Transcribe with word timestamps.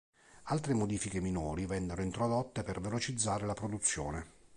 Altre 0.45 0.73
modifiche 0.73 1.21
minori 1.21 1.67
vennero 1.67 2.01
introdotte 2.01 2.63
per 2.63 2.81
velocizzare 2.81 3.45
la 3.45 3.53
produzione. 3.53 4.25